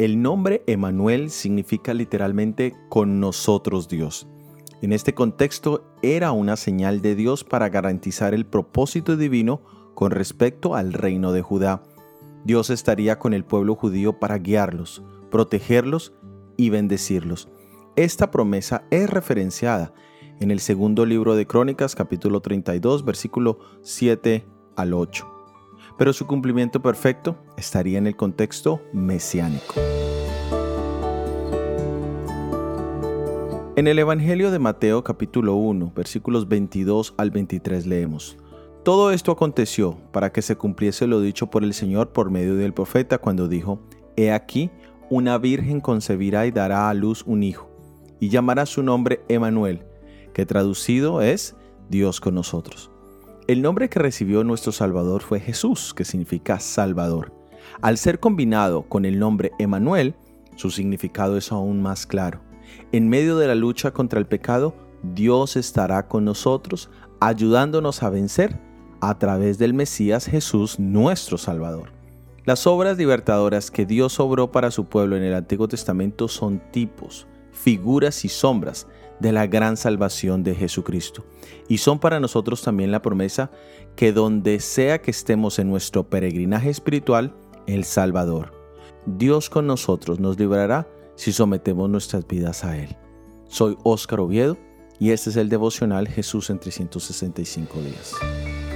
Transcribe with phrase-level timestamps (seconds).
[0.00, 4.26] El nombre Emanuel significa literalmente con nosotros Dios.
[4.80, 9.60] En este contexto era una señal de Dios para garantizar el propósito divino
[9.94, 11.82] con respecto al reino de Judá.
[12.46, 16.14] Dios estaría con el pueblo judío para guiarlos, protegerlos
[16.56, 17.50] y bendecirlos.
[17.94, 19.92] Esta promesa es referenciada
[20.40, 24.44] en el segundo libro de Crónicas capítulo 32 versículo 7
[24.76, 25.40] al 8
[26.00, 29.74] pero su cumplimiento perfecto estaría en el contexto mesiánico.
[33.76, 38.38] En el Evangelio de Mateo capítulo 1, versículos 22 al 23 leemos,
[38.82, 42.72] Todo esto aconteció para que se cumpliese lo dicho por el Señor por medio del
[42.72, 43.80] profeta cuando dijo,
[44.16, 44.70] He aquí,
[45.10, 47.70] una virgen concebirá y dará a luz un hijo,
[48.18, 49.84] y llamará su nombre Emanuel,
[50.32, 51.56] que traducido es
[51.88, 52.90] Dios con nosotros.
[53.46, 57.32] El nombre que recibió nuestro Salvador fue Jesús, que significa Salvador.
[57.82, 60.14] Al ser combinado con el nombre Emanuel,
[60.56, 62.40] su significado es aún más claro.
[62.92, 68.60] En medio de la lucha contra el pecado, Dios estará con nosotros, ayudándonos a vencer
[69.00, 71.92] a través del Mesías Jesús, nuestro Salvador.
[72.44, 77.26] Las obras libertadoras que Dios obró para su pueblo en el Antiguo Testamento son tipos,
[77.52, 78.86] figuras y sombras
[79.20, 81.24] de la gran salvación de Jesucristo.
[81.68, 83.50] Y son para nosotros también la promesa
[83.96, 87.34] que donde sea que estemos en nuestro peregrinaje espiritual,
[87.66, 88.52] el Salvador,
[89.06, 92.96] Dios con nosotros nos librará si sometemos nuestras vidas a Él.
[93.48, 94.56] Soy Óscar Oviedo
[94.98, 98.69] y este es el devocional Jesús en 365 días.